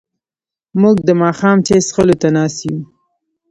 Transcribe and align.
موږ 0.81 0.97
د 1.07 1.09
ماښام 1.21 1.57
چای 1.67 1.79
څښلو 1.87 2.15
ته 2.21 2.27
ناست 2.35 2.59
یو. 2.67 2.77